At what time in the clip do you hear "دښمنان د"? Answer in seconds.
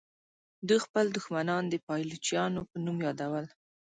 1.17-1.75